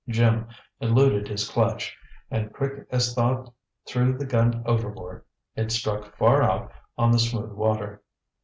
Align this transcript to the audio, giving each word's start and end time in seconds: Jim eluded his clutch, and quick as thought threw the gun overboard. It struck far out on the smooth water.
Jim 0.09 0.47
eluded 0.79 1.27
his 1.27 1.47
clutch, 1.47 1.95
and 2.31 2.51
quick 2.51 2.87
as 2.89 3.13
thought 3.13 3.53
threw 3.87 4.17
the 4.17 4.25
gun 4.25 4.63
overboard. 4.65 5.23
It 5.55 5.71
struck 5.71 6.15
far 6.17 6.41
out 6.41 6.71
on 6.97 7.11
the 7.11 7.19
smooth 7.19 7.51
water. 7.51 8.01